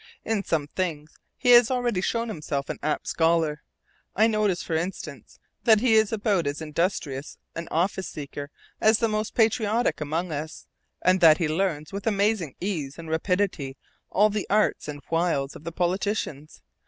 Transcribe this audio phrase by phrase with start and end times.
[0.25, 3.61] In some things he has already shown himself an apt scholar.
[4.15, 8.49] I notice, for instance, that he is about as industrious an office seeker
[8.81, 10.65] as the most patriotic among us,
[11.03, 13.77] and that he learns with amazing ease and rapidity
[14.09, 16.63] all the arts and wiles of the politicians.